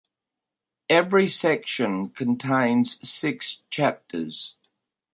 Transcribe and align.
Every 0.89 1.27
section 1.27 2.09
contains 2.09 3.07
six 3.07 3.61
chapters. 3.69 4.55